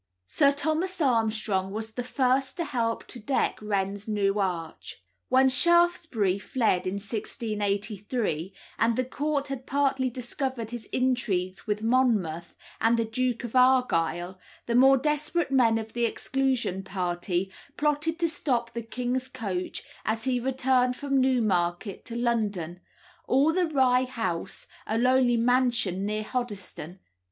[0.25, 4.99] Sir Thomas Armstrong was the first to help to deck Wren's new arch.
[5.29, 12.55] When Shaftesbury fled in 1683, and the Court had partly discovered his intrigues with Monmouth
[12.81, 18.27] and the Duke of Argyle, the more desperate men of the Exclusion Party plotted to
[18.27, 22.77] stop the king's coach as he returned from Newmarket to London,
[23.29, 26.97] at the Rye House, a lonely mansion near Hoddesden.